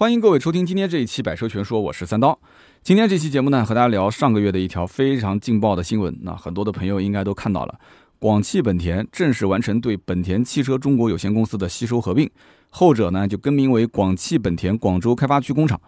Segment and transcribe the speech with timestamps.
[0.00, 2.38] 欢迎各位收听今天这一期《百车全说》，我是三刀。
[2.82, 6.18] 今天这期节目呢，和大家聊上个月的一条非常劲爆的新闻。
[6.22, 7.78] 那很多的朋友应该都看到了，
[8.18, 12.30] 广汽本田正式完成对本田汽车中国有限公司的吸收合并，
[12.70, 15.78] 后者呢就更名为广汽本田广州开发区工厂。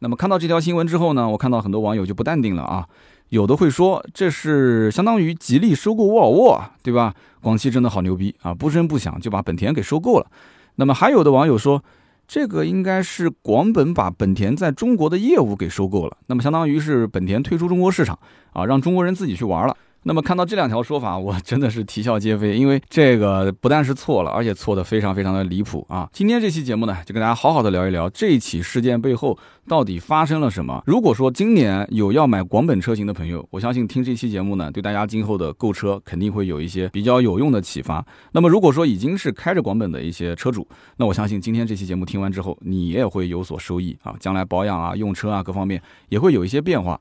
[0.00, 2.86] 那么看到这条新闻之后呢，我看到很多网友就不淡定了啊，
[3.30, 7.14] 有的会说这是相当于吉利收购沃尔沃，对吧？
[7.40, 10.26] 广汽真的好牛逼啊，不声不响就把本田给收购了。
[10.74, 11.82] 那么还有的网友说。
[12.26, 18.18] 这个应该是广本把本田在中国的业务给收购了，那么相当于是本田退出中国市场
[18.52, 19.76] 啊，让中国人自己去玩了。
[20.06, 26.06] 那么看到这两条说法，我 真的是啼笑皆非，因为这个不但是错了，而且错的非常非常的离谱啊！
[26.12, 30.82] 今天这期节目呢，就跟大家好好的聊一聊这起事件背后到底发生了什么。
[30.86, 38.04] 如果说今年有要买广本车型的朋友，我相信听这期节目呢，对大家今后的购车肯定会有一些比较有用的启发。
[38.32, 40.68] 那么如果说已经是开着广本的一些车主，
[40.98, 45.80] 那我相信今天这期节目听完之后，你也会有所收益啊，将来保养啊、用车啊各方面
[46.10, 47.00] 也会有一些变化。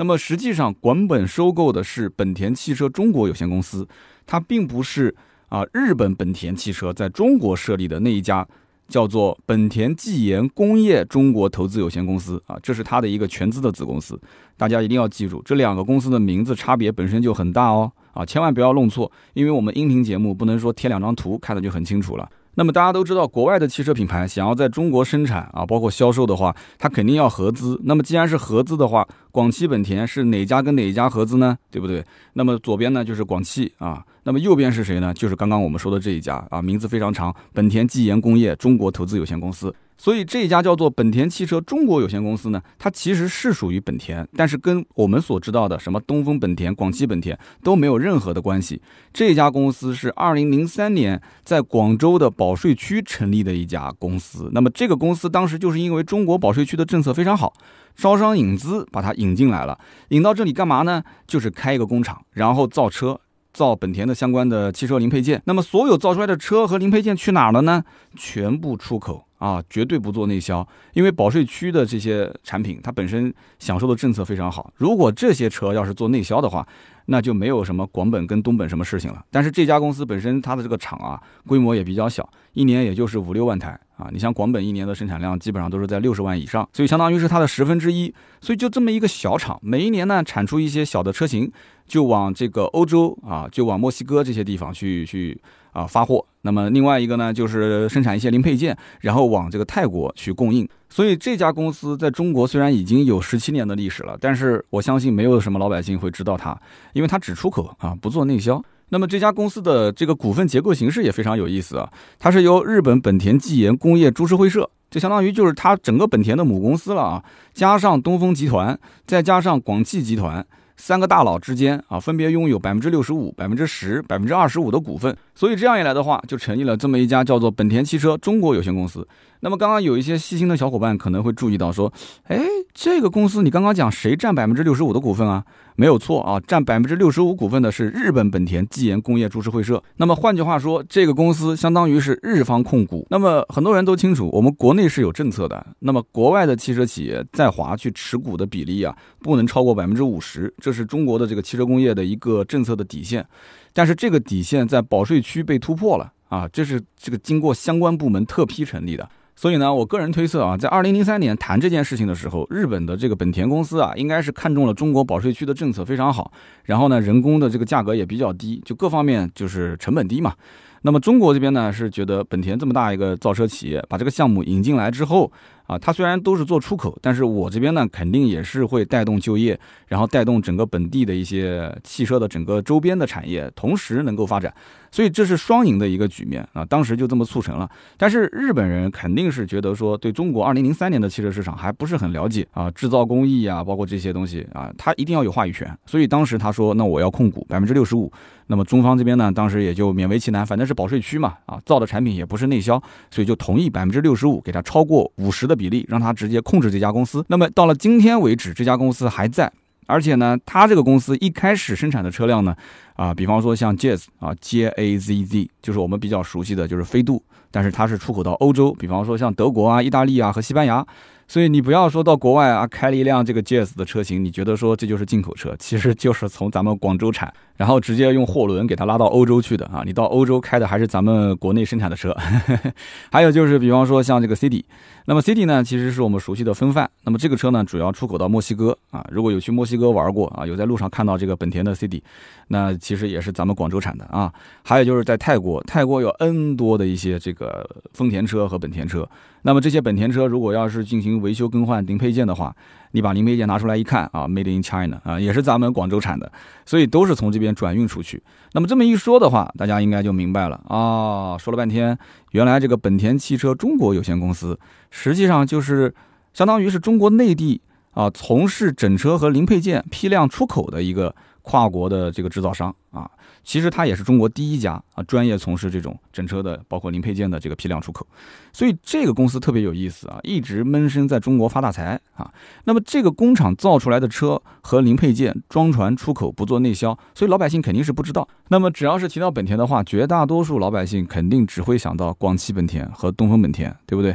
[0.00, 3.86] 那么实际上，广本收购的是本田汽车中国有限公司，
[4.26, 5.14] 它并不是
[5.50, 8.48] 啊日本本田汽车在中国设立的那一家
[8.88, 14.18] 叫做本田技研工业中国投资有限公司啊，这是它的一个全资的子公司。
[14.56, 22.26] 大家一定要记住，这两个公司的名字差别本身就很大哦啊，千万不要弄错，因为我们音频节目不能说贴两张图看的就很清楚了。
[22.56, 27.80] 那么大家都知道，国外的汽车品牌想要在中国生产啊，包括销售的话，它肯定要合资。
[27.84, 31.56] 那么既然是合资的话，广汽本田是哪家跟哪一家合资呢？
[31.70, 32.04] 对不对？
[32.34, 35.12] 那么左边呢就是广汽啊，那么右边是谁呢？
[35.14, 39.74] 就是刚刚我们说的这一家啊，名字非常长，本田技研工业中国投资有限公司。
[39.96, 48.80] 所以这一家叫做本田汽车中国有限公司呢，它其实是属于本田，但是跟我们所知道的什么东风本田、广汽本田都没有任何的关系。
[49.12, 54.48] 这家公司是二零零三年在广州的保税区成立的一家公司。
[54.54, 57.52] 那么这个公司当时就是因为中国保税区的政策非常好，
[57.96, 61.02] 招商引资把它引进来了，引到这里干嘛呢？
[61.26, 63.20] 就是开一个工厂，然后造车，
[63.52, 65.42] 造本田的相关的汽车零配件。
[65.46, 67.84] 那么所有造出来的车和零配件去哪儿了呢？
[68.16, 69.26] 全部出口。
[69.40, 74.70] 啊，绝对不做内销，因为保税区的这些产品，它本身享受的政策非常好。
[74.76, 76.66] 如果这些车要是做内销的话，
[77.06, 79.24] 那就没有什么广本跟东本什么事情了。
[79.30, 84.10] 但是这家公司本身它的这个厂啊，规模也比较小，一年也就是五六万台啊。
[84.12, 88.12] 你像广本一年的生产量基本上都是在六十万以上，所以相当于是它的十分之一。
[88.42, 91.50] 所以就这么一个小厂，每一年呢产出一些小的车型，
[91.86, 95.40] 就往这个欧洲啊，就往墨西哥这些地方去去。
[95.72, 96.24] 啊，发货。
[96.42, 100.66] 那么另外一个呢，就是生产一些零配件，然后往这个泰国去供应。
[100.88, 106.58] 所以这家公司在中国虽然已经有十七年的历史了，但是我相信没有什么老百姓会知道它，
[106.94, 108.62] 因为它只出口啊，不做内销。
[108.88, 111.88] 那么这家公司的这个股份结构形式也非常有意思啊，
[112.18, 118.76] 它是由日本本田技研工业株式会社，就相当于就是它整个本田的母公司了啊，加上东风集团，
[119.06, 120.44] 再加上广汽集团。
[120.80, 129.06] 三个大佬之间啊，分别拥有百分之六十五、百分之十、百分之二十五的股份，所以这样一来的话，就成立了这么一家叫做本田汽车中国有限公司。
[129.40, 131.92] 那么刚刚有一些细心的小伙伴可能会注意到说，
[132.24, 132.40] 哎，
[132.72, 135.44] 这个公司你刚刚讲谁占百分之六十五的股份啊？
[135.76, 139.82] 没有错啊，占百分之六十五股份的是日本本田技研工业株式会社。
[139.96, 143.06] 那么换句话说，这个公司相当于是日方控股。
[143.08, 145.66] 那么很多人都清楚，我们国内是有政策的。
[145.78, 153.26] 那么国外的汽车企业在华去持股的比例啊，不能超过百分之五十，这是中国的这个汽车工业的一个政策的底线。
[153.72, 159.08] 但是这个底线在保税区被突破了啊，这是这个经过相关部门特批成立的。
[159.40, 166.30] 所以呢，我个人推测啊，在二零零三年谈这件事情的时候，日本的这个本田公司啊，应该是看中了中国保税区的政策非常好，
[166.64, 170.34] 然后呢，人工的这个价格也比较低，就各方面就是成本低嘛。
[170.82, 175.32] 那么中国这边呢，是觉得本田这么大一个造车企业，把这个项目引进来之后。
[175.70, 179.56] 啊，它虽然都是做出口，但是我这边呢，肯定也是会带动就业，
[179.86, 184.52] 然后带动整个本地的一些汽车的整个周边的产业，同时能够发展，
[184.90, 186.64] 所以这是双赢的一个局面啊。
[186.64, 187.70] 当时就这么促成了。
[187.96, 195.72] 但是日本人肯定是觉得说，对中国二零零三年的汽车市场还不是很了解啊，制造工艺啊，包括这些东西啊，他一定要有话语权。
[195.86, 198.12] 所以当时他说，那我要控股百分之六十五。
[198.48, 205.60] 那么中方这边呢，当时也就勉为其难，反正是保税区嘛，啊，造的产品也不是内销，所以就同意百分之六十五给他超过五十的。
[205.60, 207.22] 比例让他直接控制这家公司。
[207.28, 209.52] 那么到了今天为止，这家公司还在，
[209.90, 212.54] 而且呢，它这个公司一开始生产的车辆呢，
[212.94, 220.86] 啊，比方说像 Jazz 啊，J A Z Z，就是我们比较熟悉的就是飞度，但是它是出口到欧洲，比方说像德国啊、意大利啊和西班牙。
[221.26, 227.32] 所以你不要说到国外啊，开了一辆这个 Jazz 的车型，你觉得说这就是进口车，其实就是从咱们广州产。
[227.60, 229.82] 然后直接用货轮给它拉到欧洲去的啊。
[229.84, 232.16] 你到欧洲开的还是咱们国内生产的车。
[233.12, 234.64] 还有就是，比方说像这个 CD，
[235.04, 236.90] 那么 CD 呢，其实是我们熟悉的风范。
[237.04, 239.06] 那么这个车呢，主要出口到墨西哥啊。
[239.12, 242.02] 如果有去墨西哥玩过啊，有在路上看到这个本田的 CD，
[242.48, 244.32] 那其实也是咱们广州产的啊。
[244.64, 249.06] 还有就是在泰国，泰国有 N 多的一些这个丰田车和本田车。
[249.42, 252.54] 那么这些本田车如果要是进行维修更换零配件的话，
[252.92, 256.30] 你把零配件拿出来一看啊，Made in China 啊，也是咱们广州产的，
[256.66, 258.22] 所以都是从这边转运出去。
[258.52, 261.38] 那么这么一说的话，大家应该就明白了啊。
[261.38, 261.96] 说了半天，
[262.32, 264.58] 原来这个本田汽车中国有限公司，
[264.90, 265.94] 实际上就是
[266.32, 267.60] 相当于是中国内地
[267.92, 273.10] 啊，从事整车和零配件批量出口的一个跨国的这个制造商啊。
[273.42, 278.06] 其实它也是中国第一家啊，专业从事这种整车的，包括零配件的这个批量出口，
[278.52, 282.30] 所以这个公司特别有意思啊，一直闷声在中国发大财啊。
[282.64, 288.28] 那么这个工厂造出来的车和零配件装船出口，不做内销，所以老百姓肯定是不知道。
[288.48, 294.14] 那么只要是提到本田的话，绝大多数老百姓肯定只会想到广汽本田和东风本田，对不对？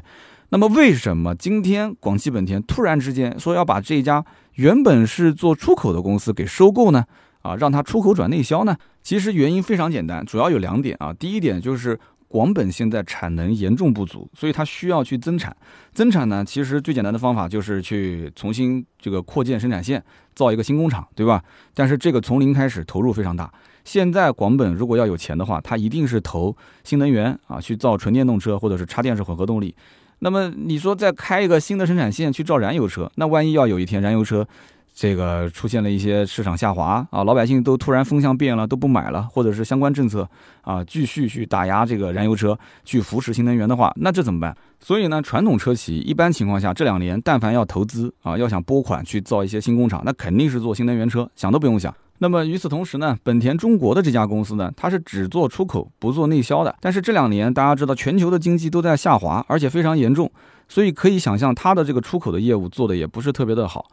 [0.55, 4.23] 那么为什么今天广汽本田突然之间说要把这家
[4.53, 7.03] 原本是做出口的公司给收购呢？
[7.41, 8.73] 啊，让它出口转内销呢？
[9.03, 11.11] 其实原因非常简单，主要有两点啊。
[11.11, 11.99] 第一点就是
[12.29, 15.53] 广本现在产能严重不足，所以它需要去增产。
[15.91, 20.01] 增产呢，其实最简单的方法就是去重新这个扩建生产线，
[20.35, 21.43] 造一个新工厂，对吧？
[21.73, 23.51] 但是这个从零开始投入非常大。
[23.83, 26.55] 现在广本如果要有钱的话，它一定是投
[26.85, 29.75] 新能源啊，去造纯电动车或者是插电式混合动力。
[30.19, 34.47] 那么你说再开一个新的生产线去造燃油车，那万一要有一天燃油车，
[34.93, 40.27] 这个出现了一些市场下滑啊，老百姓都突然风向变了，都不买了，或者是相关政策
[40.61, 44.55] 啊继续去打压这个燃油车，去扶持新能源的话，那这怎么办？
[44.79, 51.93] 所以呢，传统车企一般情况下这两年，但凡要投资啊，要想拨款去造一些新工厂，那肯定是做新能源车，想都不用想。
[52.19, 56.73] 那么与此同时呢，本田中国的这家公司呢，它是只做出口不做内销的。
[56.79, 60.31] 但是这两年大家知道，全球的经济都在下滑，而且非常严重，
[60.69, 63.85] 所以可以想象它的这个出口的业务做的也不是特别的好。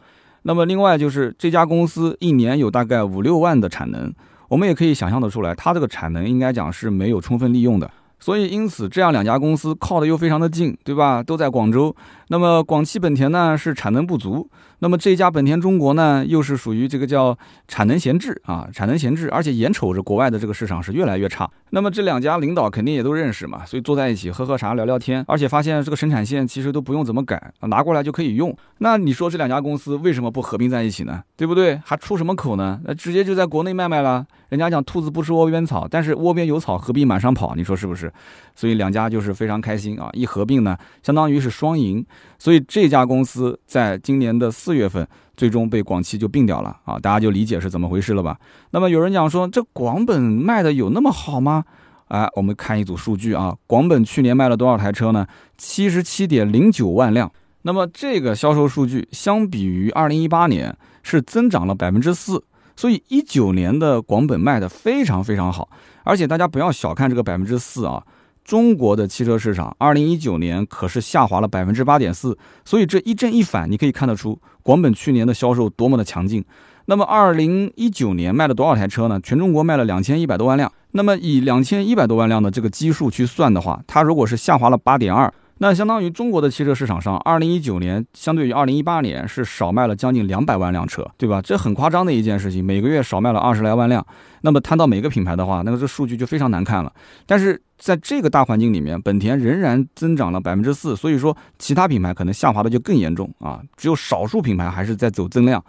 [0.42, 4.12] 那么另外就是这家公司一年有大概五六万的产能，
[4.48, 7.90] 我们也可以想象得出来，它这个产能应该讲是没有充分利用的。
[8.20, 11.20] 所以因此这样两家公司靠的又非常的近，对吧？
[11.20, 11.92] 都在广州。
[12.32, 14.49] 那么广汽本田呢是产能不足。
[14.79, 17.37] 那么这家本田中国呢，又是属于这个叫
[17.69, 21.49] 产能闲置啊，产能闲置，而且眼瞅着国外的这个市场是越来越差。
[21.70, 28.56] 那么这两家领导肯定也都认识嘛，所以坐在一起喝喝茶聊聊天，而且发现这个生产线其实都不用怎么改，拿过来就可以用。
[28.79, 31.23] 那你说这两家公司为什么不合并在一起呢？
[31.37, 31.79] 对不对？
[31.84, 32.81] 还出什么口呢？
[32.84, 34.26] 那直接就在国内卖卖了。
[34.49, 37.55] 人家讲兔子不吃窝边草，但是窝边有草何必满山跑？
[37.55, 38.12] 你说是不是？
[38.55, 42.05] 所以两家就是非常开心啊，一合并呢，相当于是双赢。
[42.38, 46.98] 所以这家公司在今年的四月份，最终被广汽就并掉了啊！
[46.98, 48.36] 大家就理解是怎么回事了吧？
[48.70, 51.64] 那么有人讲说，这广本卖的有那么好吗？
[52.08, 55.26] 哎，我们看一组数据啊，广本去年卖了多少台车呢？
[55.56, 57.30] 七十七点零九万辆。
[57.62, 62.42] 那么这个销售数据相比于二零一八年是增长了百分之四，
[62.74, 65.69] 所以一九年的广本卖的非常非常好。
[66.02, 68.02] 而且大家不要小看这个百分之四啊。
[68.44, 76.44] 中国的汽车市场，二零一九年可是下滑了百分之八点四，所以这一正一反，你可以看得出广本去年的销售多么的强劲。
[76.86, 79.20] 那么二零一九年卖了多少台车呢？
[79.22, 80.70] 全中国卖了两千一百多万辆。
[80.90, 85.32] 那么以两千一百多万辆的这个基数去算的话，它如果是下滑了八点二。
[85.62, 91.40] 那相当于中国的汽车市场上，二零一九年相对于二零一八年是少卖了将近两百万辆车，对吧？
[91.40, 94.04] 这很夸张的一件事情，每个月少卖了二十来万辆。
[94.40, 96.92] 那么摊到每个品牌的话，那个这数据就非常难看了。
[97.26, 105.64] 但是在这个大环境里面，本田仍然增长了百分之四，所以说其他品牌可能下滑的就更严重啊，只有少数品牌还是在走增量。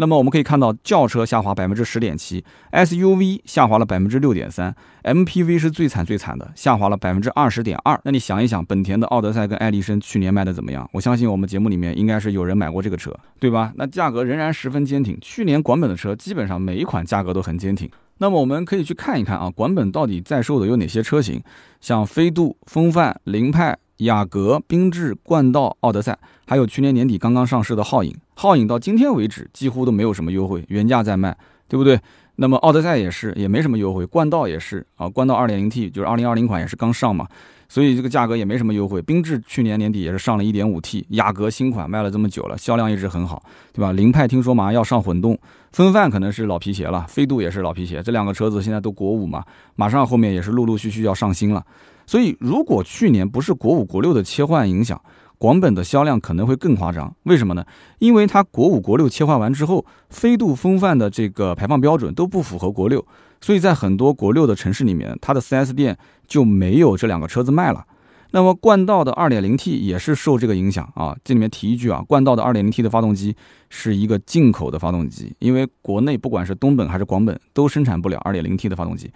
[0.00, 8.00] 那么我们可以看到，轿车下滑百分之十点七，SUV 下滑了百分之六点三，MPV 是最惨最惨的，下滑了百分之二十点二。
[8.04, 10.88] 那你想一想，本田的奥德赛跟艾力绅去年卖的怎么样？
[10.92, 13.72] 我相信我们节目里面应该是有人买过这个车，对吧？
[13.74, 15.18] 那价格仍然十分坚挺。
[15.20, 17.90] 去年广本的车基本上每一款价格都很坚挺。
[18.18, 21.42] 那么我们可以去看一看啊，广本到底在售的有哪些车型？
[21.80, 23.76] 像飞度、风范、凌派。
[23.98, 31.36] 雅阁、缤智、冠道、奥德赛，还有去年年底刚刚上市的皓影，皓影到今天为止几乎都没有什么优惠，原价在卖，
[31.68, 32.00] 对不对？
[32.36, 37.26] 那么奥德赛也是，也没什么优惠，冠道也是啊，冠道 2.0T 就是2020款也是刚上嘛，
[37.68, 39.02] 所以这个价格也没什么优惠。
[39.02, 43.90] 缤智去年年底也是上了一点五 T，雅阁新款卖了这么久了，销量一直很好，对吧？
[43.90, 45.36] 凌派听说马上要上混动，
[45.72, 49.42] 风范可能是老皮鞋了，飞度也是老皮鞋，这两个车子现在都国五嘛，
[49.74, 51.64] 马上后面也是陆陆续续要上新了。
[52.08, 54.98] 所以，如果去年不是国五、国六的切换影响，
[55.36, 57.14] 广本的销量可能会更夸张。
[57.24, 57.62] 为什么呢？
[57.98, 63.06] 因为它国五、国六切换完之后，飞度、风范的这个排放标准都不符合国六，
[63.42, 67.84] 所以在很多国六的城市里面，它的 4S 店就没有这两个车子卖了。
[68.30, 71.14] 那么冠道的 2.0T 也是受这个影响啊。
[71.22, 73.36] 这里面提一句啊，冠道的 2.0T 的发动机
[73.68, 79.10] 是一个进口的发动机，因为国内不管是东本还是广本都生产不了 2.0T 的发动机。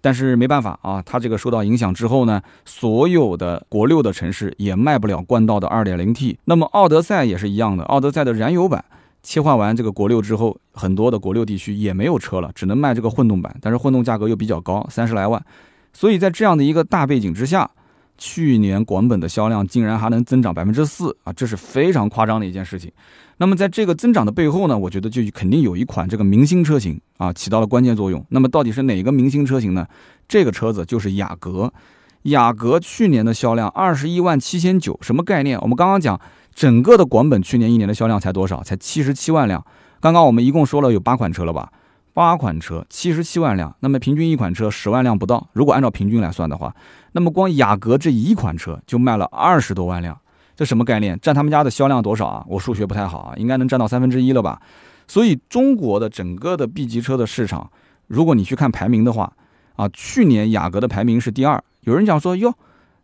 [0.00, 6.36] 但是没办法啊，它这个受到影响之后呢，所有的国六的城市也卖不了冠道的 2.0T。
[6.44, 8.84] 那么奥德赛也是一样的，奥德赛的燃油版
[9.22, 13.54] 切换完这个国六之后，很多的国六地区也没有车了，只能卖这个混动版。
[13.60, 15.44] 但是混动价格又比较高，三十来万。
[15.92, 17.68] 所以在这样的一个大背景之下，
[18.18, 22.92] 去年广本的销量竟然还能增长百分之四啊，这是非常夸张的一件事情。
[23.38, 28.22] 那么在这个增长的背后呢，我觉得就肯定有一款这个明星车型啊起到了关键作用。
[28.30, 29.86] 那么到底是哪个明星车型呢？
[30.26, 31.72] 这个车子就是雅阁。
[32.22, 35.56] 雅阁去年的销量二十一万七千九，什么概念？
[35.60, 36.20] 我们刚刚讲
[36.52, 38.62] 整个的广本去年一年的销量才多少？
[38.64, 39.64] 才七十七万辆。
[40.00, 41.70] 刚刚我们一共说了有八款车了吧？
[42.18, 45.48] 八款车七十七万辆，那么平均一款车十万辆不到。
[45.52, 46.74] 如果按照平均来算的话，
[47.12, 50.18] 那么光雅阁这一款车就卖了二十多万辆。
[50.56, 51.16] 这什么概念？
[51.20, 52.44] 占他们家的销量多少啊？
[52.48, 54.60] 我数学不太好啊，应该能占到三分之一了吧？
[55.06, 57.70] 所以中国的整个的 B 级车的市场，
[58.08, 59.32] 如果你去看排名的话，
[59.76, 61.62] 啊，去年雅阁的排名是第二。
[61.82, 62.52] 有人讲说，哟，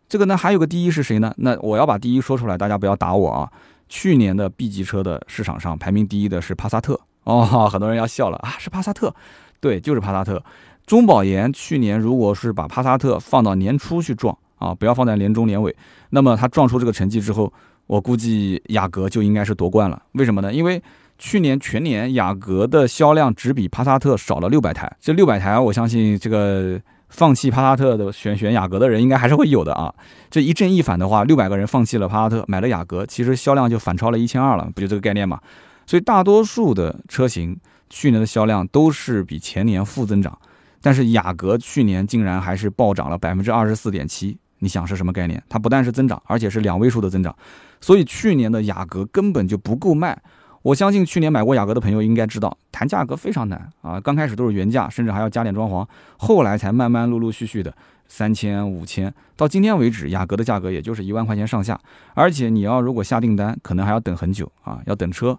[0.09, 1.33] 这个呢还有个第一是谁呢？
[1.37, 3.49] 那我要把第一说出来，大家不要打我啊。
[3.87, 9.13] 去年的 B 级车的市场上排名第一的是帕萨特哦，很多人要笑了啊，是帕萨特，
[9.59, 10.41] 对，就是帕萨特。
[10.87, 14.35] 中保研去年如果是把帕萨特放到年初去撞。
[14.57, 15.75] 啊，不要放在年中年尾。
[16.11, 17.51] 那么它撞出这个成绩之后，
[17.87, 20.01] 我估计雅阁就应该是夺冠了。
[20.13, 20.51] 为什么呢？
[20.53, 20.81] 因为
[21.19, 24.89] 去年全年雅阁的销量只比帕萨特少了六百台。
[25.01, 26.79] 这六百台，我相信这个
[27.09, 29.93] 放弃帕萨特的选选雅阁的人应该还是会有的啊。
[30.31, 35.37] 这一正一反的话，六百个人放弃了帕萨特，买了雅阁，其实销量就反超了一千二了，不就这个概念吗？
[35.85, 37.57] 所以大多数的车型
[37.89, 40.37] 去年的销量都是比前年负增长，
[40.81, 44.37] 但是雅阁去年竟然还是暴涨了百分之二十四点七。
[44.59, 45.43] 你想是什么概念？
[45.49, 47.35] 它不但是增长，而且是两位数的增长，
[47.81, 50.19] 所以去年的雅阁根本就不够卖。
[50.63, 53.99] 我相信去年买过雅阁的朋友应该知道，谈价格非常难啊！
[53.99, 55.87] 刚开始都是原价，甚至还要加点装潢，
[56.17, 57.71] 后来才慢慢陆陆续续的
[58.07, 61.79] 三千、五千，到今天为止，雅阁的价格也就是一万块钱上下。
[62.15, 65.37] 而且你要如果下订单，可能还要等很久啊，要等车。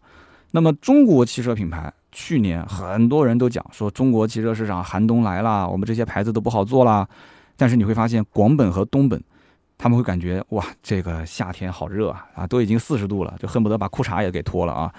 [0.52, 7.06] 那么中国汽车品牌去年很多人都讲说，中国汽车市场寒冬来了，我们这些牌子都不好做啦。
[7.56, 9.22] 但是你会发现，广本和东本，
[9.76, 14.92] 他们会感觉哇，这个夏天好热啊啊，都已经四十度了，就恨不得把裤衩也给脱了啊。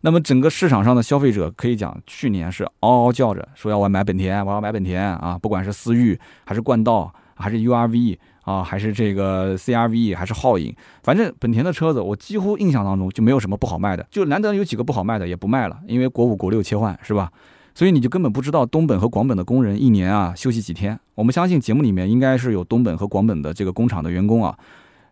[0.00, 17.30] 那么整个市场上的消费者可以讲，去年是嗷嗷叫着说要我买本田，我要买本田啊，不管是思域还是冠道，还是 URV 啊，还是这个 CRV，还是皓影，反正本田的车子，我几乎印象当中就没有什么不好卖的，就难得有几个不好卖的也不卖了，因为国五国六切换是吧？
[17.74, 20.96] 所以你就根本不知道东本和广本的工人一年啊休息几天。
[21.16, 24.56] 我们相信节目里面应该是有东本和广本的这个工厂的员工啊。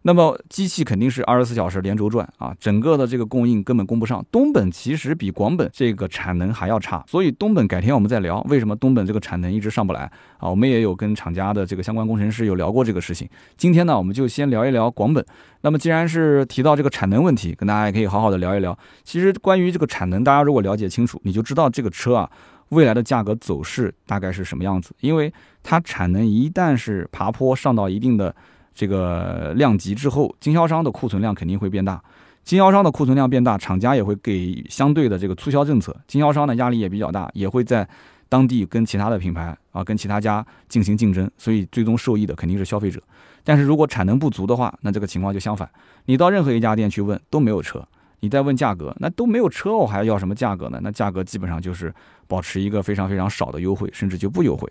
[0.02, 4.25] 那么机器肯定是二十四小时连轴转啊，整个的这个供应根本供不上。
[4.30, 10.50] 东本其实比广本这个产能还要差，所以东本改天我们再聊为什么东本这个产能一直上不来啊。
[10.50, 13.28] 我们也有跟厂家的这个相关工程师有聊过这个事情。
[13.56, 15.25] 今天呢，我们就先聊一聊广本。
[15.61, 18.76] 那么既然是提到这个产能问题，跟大家也可以好好的聊一聊。
[19.04, 22.28] 其实关于这个产能，大家如果了解清楚，你就知道这个车啊。
[22.71, 24.94] 未来的价格走势大概是什么样子？
[25.00, 25.30] 因为
[25.62, 28.35] 它产能一旦是爬坡上到一定的
[28.75, 32.02] 这个量级之后，经销商的库存量肯定会变大。
[32.45, 35.97] 经销商的库存量变大，厂家也会给相对的这个促销政策。
[36.09, 37.88] 经销商的压力也比较大，也会在
[38.29, 41.31] 当地跟其他的品牌啊，跟其他家进行竞争。
[41.38, 43.00] 所以最终受益的肯定是消费者。
[43.45, 45.69] 但是如果产能不足的话，那这个情况就相反。
[46.07, 47.87] 你到任何一家店去问，都没有车。
[48.21, 50.79] 你再问价格，那都没有车，我还要什么价格呢？
[50.83, 51.93] 那价格基本上就是
[52.29, 54.69] 保持一个非常非常少的优惠，甚至就不优惠。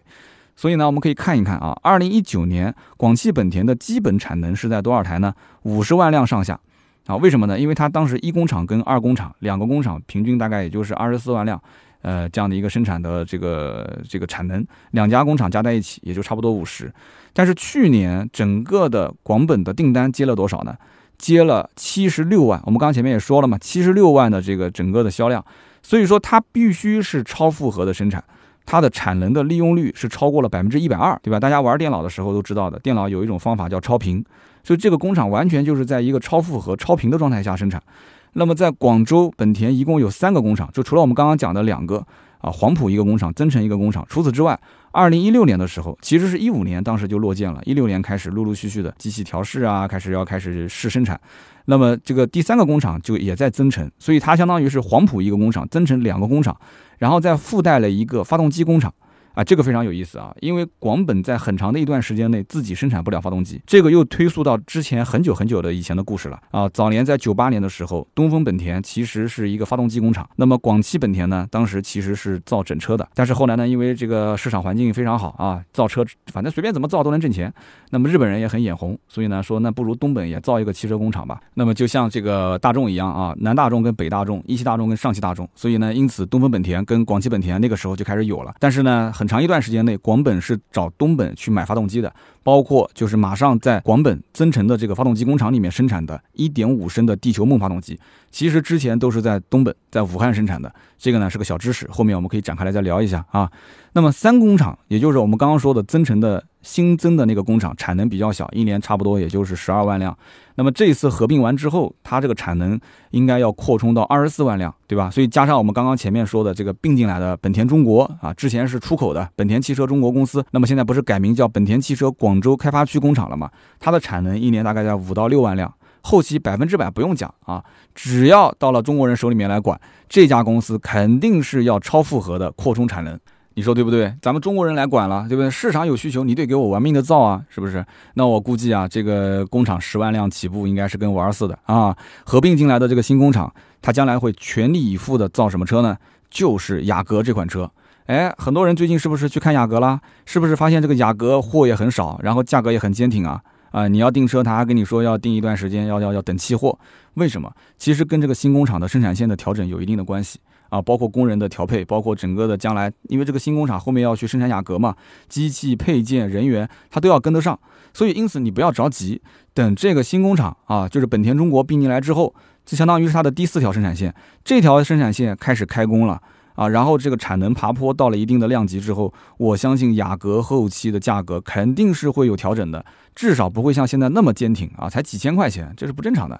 [0.61, 5.33] 所以呢，我们可以看一看啊，二零一九年广汽本田的基本产能是在多少台呢？
[5.63, 6.59] 五十万辆上下
[7.07, 7.15] 啊？
[7.15, 7.59] 为什么呢？
[7.59, 11.59] 因为它当时一工厂跟二工厂两个工厂平均大概也就是二十四万辆，
[12.03, 16.93] 呃，这样的一个生产的这个这个产能，两家工厂加在一起也就差不多五十。
[17.33, 20.75] 但是去年整个的广本的订单接了多少呢？
[21.17, 25.43] 接了七十六万，我们刚刚前面也说了嘛，七十六万的这个整个的销量，
[25.81, 28.23] 所以说它必须是超负荷的生产，
[28.71, 31.37] 它的产能的利用率是超过了百分之一百二，对吧？
[31.37, 34.23] 大家玩电脑的时候都知道的，电脑有一种方法叫超频，
[34.63, 37.83] 所以这个工厂完全就是在一个超负荷、超频的状态下生产。
[38.31, 41.97] 那么在广州本田一共有三个工厂，就除了我们刚刚讲的两个
[42.37, 44.57] 啊，黄埔一个工厂，增城一个工厂，除此之外，
[44.93, 47.61] 二零一六年的时候，其实是一五年，当时就落建了。
[47.65, 51.19] 一六年开始，陆陆续续的机器调试啊，开始要开始试生产。
[51.65, 56.55] 那么这个第三个工厂就也在增城，所以它相当于是黄埔一个工厂，增城两个工厂，
[57.01, 58.93] 然后再附带了一个发动机工厂。
[59.33, 66.67] 啊，这个非常有意思啊，因为广本在很长的一段时间内自己生产不了发动机，这个又推溯到之前很久很久的以前的故事了啊。
[66.69, 77.53] 早年在九八年的时候，东风本田其实是一个发动机工厂，那么广汽本田呢，当时其实是造整车的，但是后来呢，因为这个市场环境非常好啊，造车反正随便怎么造都能挣钱，
[77.91, 81.39] 那么日本人也很眼红，所以呢说那不如东本也造一个汽车工厂吧。
[81.53, 89.95] 那么就像这个大众一样啊，南大众跟北大众，一汽大众跟上汽大众，所以呢，因此东风本田跟广汽本田那个时候就开始有了，但是呢，很长一段时间内。
[89.97, 92.11] 广本是找东本去买发动机的，
[92.41, 97.99] 包括就是马上在广本增程的这个发动机工厂里面生产的1.5升的地球梦发动机，
[98.31, 100.73] 其实之前都是在东本在武汉生产的。
[100.97, 103.51] 这个呢是个小知识，后面我们可以展开来再聊一下啊。
[103.93, 110.15] 那么三工厂，也就是我们刚刚说的增程的新增的那个工厂，产能比较小，一年差不多也就是十二万辆。
[110.55, 115.09] 那么这一次合并完之后，它这个产能应该要扩充到二十四万辆，对吧？
[115.09, 123.49] 所以加上我们刚刚前面说的这个并进来的本田中国啊，之前是出口的本田汽车中国公司，那么现在不是改名叫本田汽车广州开发区工厂了吗？
[123.79, 127.63] 它的产能一年大概在五到六万辆，后期百分之百不用讲啊，
[127.95, 129.79] 只要到了中国人手里面来管，
[130.09, 133.19] 这家公司肯定是要超负荷的扩充产能。
[133.53, 134.15] 你说对不对？
[134.21, 135.51] 咱们中国人来管了，对不对？
[135.51, 137.85] 市场有需求，你得给我玩命的造啊，是不是？
[138.13, 141.95] 那我估计啊，这个工厂十万辆起步应该是跟玩似的啊。
[142.23, 145.97] 合并进来的这个新工厂，它将来会全力以赴的造什么车呢？
[146.29, 147.69] 就是雅阁这款车。
[148.05, 149.99] 哎，很多人最近是不是去看雅阁啦？
[150.25, 153.41] 是不是发现这个雅阁货也很少，然后价格也很坚挺啊？
[153.71, 156.77] 啊，你要订车，他还跟你说要订一段时间，要要要等期货。
[157.15, 157.51] 为什么？
[157.77, 160.39] 其实跟这个新工厂的生产线的调整有一定的关系。
[160.69, 164.95] 啊，包括工人的调配，包括整个的将来，因为这个新工厂后面要去生产雅阁嘛，
[165.27, 167.59] 机器配件、人员，它都要跟得上，
[167.93, 169.21] 所以因此你不要着急，
[169.53, 172.33] 等这个新工厂啊，就是本田中国并进来之后，
[172.65, 176.21] 就相当于是它的第四条生产线，这条生产线开始开工了
[176.61, 186.39] 啊，然后这个产能爬坡到了一定的量级之后，我相信雅阁后期的价格肯定是会有调整的，至少不会像现在那么坚挺啊，才几千块钱，这是不正常的。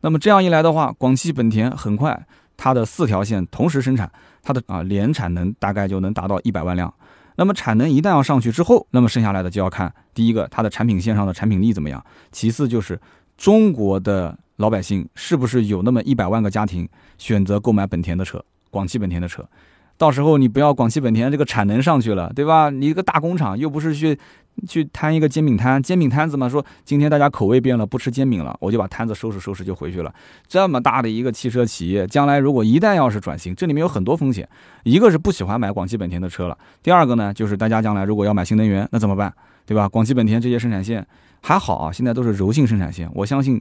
[0.00, 2.26] 那么这样一来的话，广汽本田很快。
[2.56, 4.10] 它的四条线同时生产，
[4.42, 6.92] 它的啊年产能大概就能达到一百万辆。
[7.36, 13.00] 那么产能一旦要上去之后，那么剩下来的就要看第一个它的产品线上的产品力怎么样，其次就是
[13.36, 19.48] 中国的老百姓是不是有那么一百万个家庭选择购买本田的车，广汽本田的车。
[19.98, 22.70] 到时候你不要广汽本田这个产能上去了，对吧？
[22.70, 24.18] 你一个大工厂又不是去
[24.66, 30.12] 去摊一个煎饼摊，煎饼摊子嘛，说今天大家口味变了，不吃煎饼了，我就把摊子收拾收拾就回去了。
[30.48, 34.48] 这么大的一个汽车企业，将来如果一旦要是转型，这里面有很多风险。
[34.82, 39.32] 一个是不喜欢买广汽本田的车了，第二个呢，就是大家将来如果要买新能源，那怎么办？
[39.66, 39.88] 对吧？
[39.88, 41.06] 广汽本田这些生产线
[41.42, 43.60] 还好啊，现在都是柔性生产线，我相信。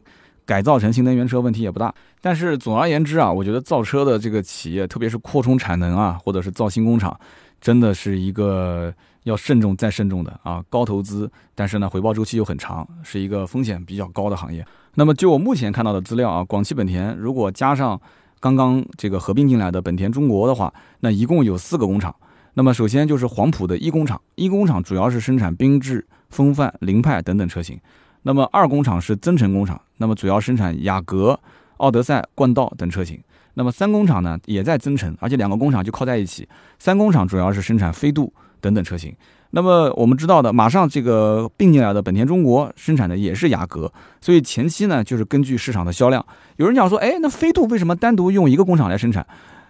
[0.51, 7.17] 改造成新能源车问题也不大，但是总而言之啊，我觉得造车的这个企业，特别是扩充产能啊，或者是造新工厂，
[7.61, 14.65] 真的是一个要慎重再慎重的啊，高投资，但是呢回报周期又很长，是一个风险比较高的行业。
[14.95, 17.97] 那么就我目前看到的资料啊，广汽本田如果加上
[18.41, 22.13] 刚刚这个合并进来的本田中国的话，那一共有四个工厂。
[22.55, 27.79] 那么首先就是黄埔的一工厂，一工厂主要是生产缤智、风范、凌派等等车型。
[28.23, 31.39] 那么二工厂是增程工厂，那么主要生产雅阁、
[31.77, 33.19] 奥德赛、冠道等车型。
[33.55, 36.47] 那么三工厂呢，也在增程，而且两个工厂就靠在一起。
[36.79, 38.31] 三工厂主要是生产飞度
[38.61, 39.13] 等等车型。
[39.49, 46.25] 那么我们知道的，马上这个并进来的本田中国生产的也是雅阁，所以前期呢就是根据市场的销量。
[46.55, 49.25] 有人讲说，哎，那飞度为什么单独用一个工厂来生产？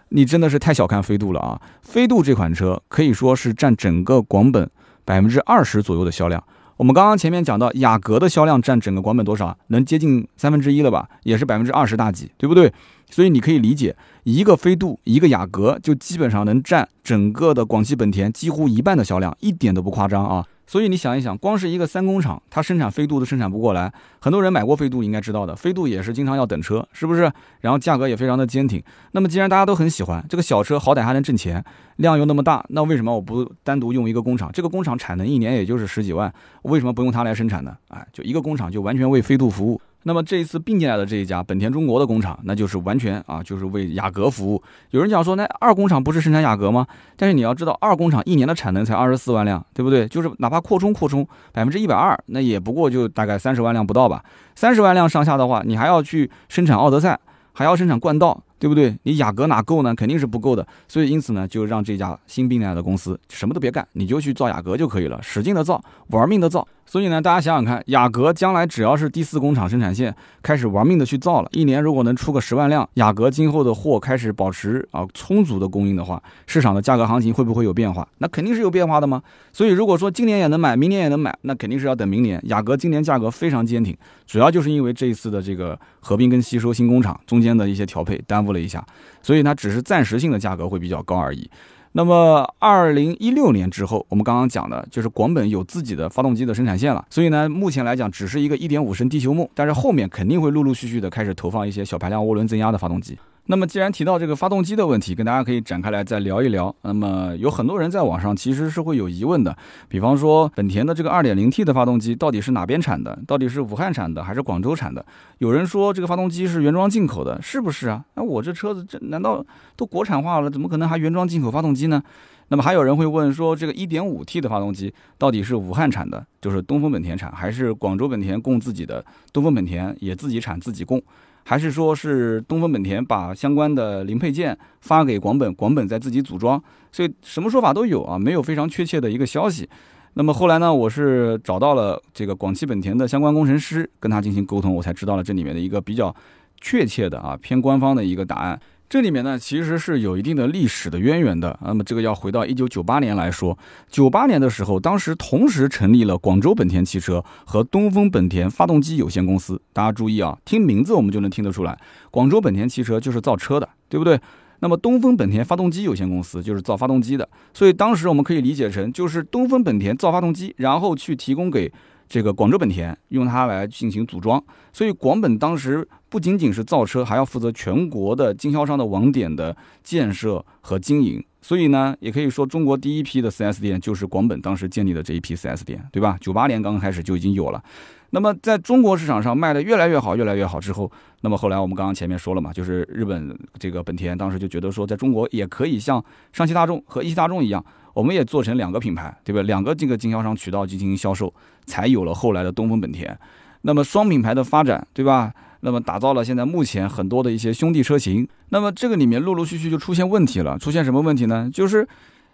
[0.10, 1.60] 你真的是太小看飞度了啊！
[1.82, 4.70] 飞度这款车可以说是占整个广本
[5.06, 6.44] 百分之二十左右的销量。
[6.82, 9.56] 我们刚刚前面讲到，雅阁的销量占整个广本多少？
[9.68, 11.08] 能接近三分之一了吧？
[11.22, 12.74] 也是百分之二十大几，对不对？
[13.12, 20.44] 所以你可以理解，一个飞度，一个雅阁，就基本上能占整个的广汽本田几乎一半的销量，一点都不夸张啊！
[20.72, 23.92] 所以你想一想，光是一个三工厂，它生产飞度都生产不过来。
[24.22, 27.30] 很多人买过飞度，应该知道的，飞度也是经常要等车，是不是？
[27.60, 28.82] 然后价格也非常的坚挺。
[29.12, 31.62] 那么既然大家都很喜欢这个小车，好歹还能挣钱，
[31.98, 34.50] 量又那么大，那为什么我不单独用一个工厂？
[34.54, 37.76] 这个工厂产能一年也就是十几万，为什么不用它来生产呢？
[37.90, 39.82] 哎，就一个工厂就完全为飞度服务。
[40.04, 44.62] 那么这一次并进来的这一家本田中国的工厂，那就是完全啊，就是为雅阁服务。
[44.90, 46.88] 有人讲说，那二工厂不是生产雅阁吗？
[47.16, 50.08] 但是你要知道，二工厂一年的产能才二十四万辆，对不对？
[50.08, 54.24] 就是哪怕扩充扩充百分之一百二，那也不过就大概三十万辆不到吧。
[54.56, 57.20] 三十万辆上下的话，你还要去生产奥德赛，
[57.54, 58.98] 还要生产冠道，对不对？
[59.04, 59.94] 你雅阁哪够呢？
[59.94, 60.66] 肯定是不够的。
[60.88, 66.68] 所以因此呢，就让这家新并进来的公司什么都别干，你就去造雅阁就可以了，使劲的造，玩命的造。
[66.86, 70.14] 所以呢，大家想想看，雅阁将来只要是第四工厂生产线
[70.44, 78.06] 开始玩命的去造了，一年如果能出个十万辆，雅阁今后的货开始保持啊充足的供应的话，市场的价格行情会不会有变化？
[78.18, 79.22] 那肯定是有变化的嘛。
[79.54, 82.42] 所以如果说今年也能买，明年也能买，那肯定是要等明年。
[82.48, 83.96] 雅阁今年价格非常坚挺，
[84.28, 88.86] 主要就是因为这一次的这个合并跟吸收新工厂中间的一些调配耽误了一下，
[89.22, 91.50] 所以它只是暂时性的价格会比较高而已。
[91.94, 97.06] 那么，二零一六年之后，我们刚刚讲的就是广本有自己的发动机的生产线了。
[97.10, 103.20] 所以呢，目前来讲只是一个一点五升地球梦，但是后面肯定会陆陆续续的开始投放一些小排量涡轮增压的发动机。
[103.52, 106.74] 那么，既然提到这个发动机的问题，跟大家可以展开来再聊一聊。
[106.84, 109.54] 那么，有很多人在网上其实是会有疑问的，
[109.90, 113.20] 比方说本田的这个 2.0T 的发动机到底是哪边产的？
[113.28, 115.06] 到底是武汉产的还是广州产的？
[115.40, 118.02] 有人说这个发动机是原装进口的，是不是啊？
[118.16, 122.02] 那我这车子这难道都国产化了，怎么可能还原装进口发动机呢？
[122.48, 129.04] 那么还有人会问说，这个 1.5T 的发动机到底是武汉产的，就是东风本田产，还是广州本田供自己的？
[129.34, 131.04] 东风本田也自己产自己供？
[131.44, 139.68] 还是说是东风本田把相关的零配件发给广本，广本再自己组装，所以什么说法都有啊，没有非常确切的一个消息。
[140.14, 146.14] 那么后来呢，我是找到了这个广汽本田的相关工程师，跟他进行沟通，我才知道了这里面的一个比较
[146.60, 148.60] 确切的啊偏官方的一个答案。
[148.92, 151.58] 这里面呢，其实是有一定的历史的渊源的。
[151.64, 153.58] 那么这个要回到一九九八年来说，
[153.90, 159.62] 九八年的时候，当时同时成立了广州本田汽车和东风本田发动机有限公司。
[159.72, 161.80] 大家注意啊，听名字我们就能听得出来，
[162.12, 164.20] 广州本田汽车就是造车的，对不对？
[164.60, 167.30] 那么东风本田发动机有限公司就是造发动机的。
[167.54, 171.72] 所以当时我们可以理解成，就是东风本田造发动机，然后去提供给。
[172.10, 181.24] 这个广州本田用它来进行组装，所以广本当时不仅仅是造车，还要负责全国的经销商的网点的建设和经营。
[181.42, 186.18] 所以呢，也可以说中国第一批的 4S 店就是广本当时建立的这一批 4S 店，对吧？
[186.20, 187.64] 九八年刚刚开始就已经有了。
[188.10, 197.64] 那么在中国市场上卖的越来越好，越来越好之后，那么后来我们刚刚前面说了嘛，就是日本这个本田当时就觉得说，在中国也可以像上汽大众和一汽大众一样。
[197.94, 199.42] 我们也做成两个品牌，对吧？
[199.44, 201.34] 两个这个经销商渠道进行销售，
[201.66, 203.18] 才有了后来的东风本田。
[203.64, 205.34] 那么双品牌的发展，对吧？
[205.62, 208.28] 那么打造了现在目前很多的一些兄弟车型。
[208.50, 211.50] 那么这个里面陆陆续续就出现问题了，出现什么问题呢？
[211.54, 211.88] 就是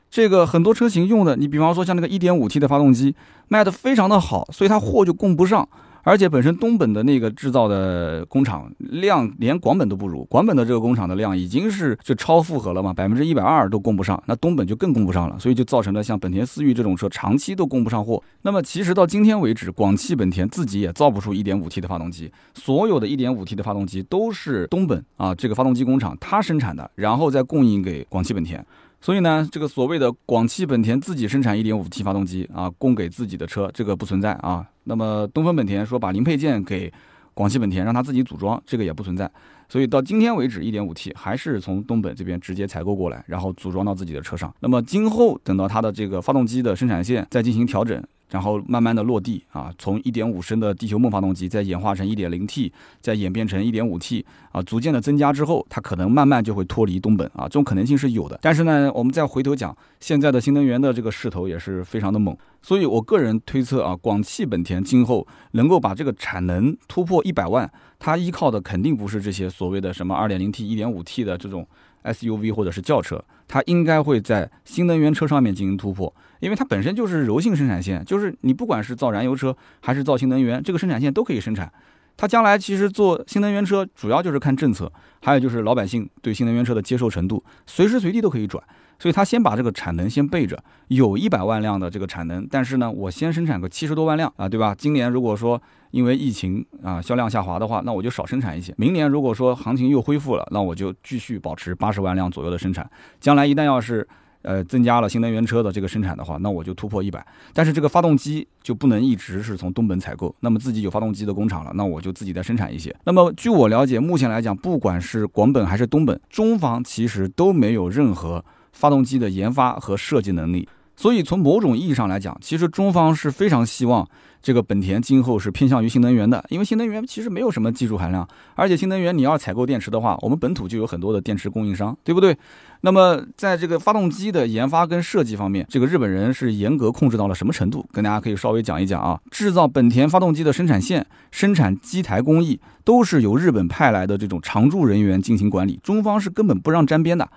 [0.09, 3.15] 这个很多车型用的，你比方说像那个 1.5T 的发动机
[3.47, 5.67] 卖的非常的好，所以它货就供不上。
[6.08, 18.24] 而且本身东本的那个制造的工厂量连广本都不如，广本的这个工厂的量已经是就超负荷了嘛，百分之一百二都供不上，那东本就更供不上了，所以就造成了像本田思域这种车长期都供不上货。
[18.43, 28.65] 那么其实到今天为止，广汽本田自己也造不出一点五 T 的发动机，所有的一点五 T 的发动机都是东本啊这个发动机工厂它生产的，然后再供应给广汽本田。
[28.99, 34.67] 所以呢，这个所谓的广汽本田自己生产 1.5T 发动机啊，供给自己的车，这个不存在啊。
[34.83, 36.91] 那么东风本田说把零配件给
[37.33, 39.31] 广汽本田，让他自己组装，这个也不存在。
[39.69, 44.53] 所以到今天为止，1.5T 还是从东本这边直接采购过来，然后组装到自己的车上。
[44.60, 48.03] 那么今后等到它的这个发动机的生产线再进行调整。
[48.29, 58.37] 然后慢慢的落地啊，从一点五升的地球梦发动机，再演化成一点零 T，再演变成一点五 T 啊，逐渐的增加之后，它可能慢慢就会脱离东本啊，这种可能性是有的。
[58.41, 71.65] 但是呢，我们再回头讲，现在的新能源的这个势头也是非常的猛，所以我个人推测啊，广汽本田今后能够把这个产能突破一百万，它依靠的肯定不是这些所谓的什么二点零 T、一点五 T 的这种
[72.12, 76.13] SUV 或者是轿车，它应该会在新能源车上面进行突破。
[76.39, 81.72] 因为它本身就是柔性生产线，就是你不管是造燃油车还是造新能源，这个生产线都可以生产。
[82.17, 88.62] 它将来其实做新能源车，主要就是看政策，还有就是老百姓对新能源车的接受程度，随时随地都可以转。
[88.99, 94.73] 所以它先把这个产能先备着，有一百万辆的这个产能，但是呢，我先生产个七十多万辆啊，对吧？
[94.75, 98.73] 今年如果说因为疫情啊销量下滑的话，那我就少生产一些。
[98.75, 102.89] 明年如果说行情又恢复了，那我就继续保持八十万辆左右的生产。
[103.19, 104.08] 将来一旦要是
[104.47, 107.25] 呃，增加了新能源车的这个生产的话，那我就突破一百。
[107.53, 112.95] 但是这个发动机就不能一直是从东本采购，那么自己有发动机的工厂了，那我就自己再生产一些。
[113.03, 120.69] 那么据我了解，目前来讲，不管是广本还是东本，中方其实都没有任何发动机的研发和设计能力。
[120.97, 124.05] 所以从某种意义上来讲，其实中方是非常希望
[124.41, 132.36] 这个本田今后是偏向于新能源的，因为新能源其实没有什么技术含量，而且新能源你要采购电池的话，我们本土就有很多的电池供应商，对不对？
[132.81, 137.86] 那么在这个发动机的研发跟设计方面，这个日本人是严格控制到了什么程度？
[137.91, 139.19] 跟大家可以稍微讲一讲啊。
[139.29, 147.27] 制造本田发动机的生产线、生产机台工艺都是由日本派来的这种常驻人员进行管理，中方是根本不让沾边的。